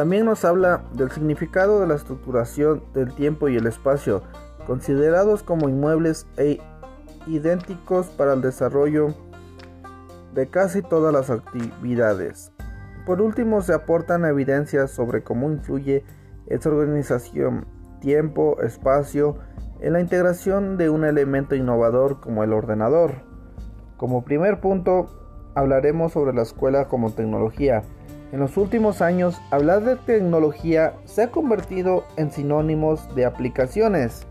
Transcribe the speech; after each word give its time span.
También 0.00 0.24
nos 0.24 0.46
habla 0.46 0.84
del 0.94 1.10
significado 1.10 1.78
de 1.78 1.86
la 1.86 1.94
estructuración 1.94 2.82
del 2.94 3.12
tiempo 3.12 3.50
y 3.50 3.58
el 3.58 3.66
espacio, 3.66 4.22
considerados 4.66 5.42
como 5.42 5.68
inmuebles 5.68 6.26
e 6.38 6.58
idénticos 7.26 8.06
para 8.06 8.32
el 8.32 8.40
desarrollo 8.40 9.08
de 10.32 10.48
casi 10.48 10.80
todas 10.80 11.12
las 11.12 11.28
actividades. 11.28 12.50
Por 13.04 13.20
último, 13.20 13.60
se 13.60 13.74
aportan 13.74 14.24
evidencias 14.24 14.90
sobre 14.90 15.22
cómo 15.22 15.52
influye 15.52 16.02
esta 16.46 16.70
organización, 16.70 17.66
tiempo, 18.00 18.58
espacio, 18.62 19.36
en 19.80 19.92
la 19.92 20.00
integración 20.00 20.78
de 20.78 20.88
un 20.88 21.04
elemento 21.04 21.56
innovador 21.56 22.20
como 22.20 22.42
el 22.42 22.54
ordenador. 22.54 23.16
Como 23.98 24.24
primer 24.24 24.62
punto, 24.62 25.10
hablaremos 25.54 26.12
sobre 26.12 26.32
la 26.32 26.40
escuela 26.40 26.88
como 26.88 27.12
tecnología. 27.12 27.82
En 28.32 28.38
los 28.38 28.56
últimos 28.56 29.02
años, 29.02 29.40
hablar 29.50 29.84
de 29.84 29.96
tecnología 29.96 30.94
se 31.04 31.22
ha 31.22 31.30
convertido 31.30 32.04
en 32.16 32.30
sinónimos 32.30 33.12
de 33.16 33.24
aplicaciones. 33.24 34.26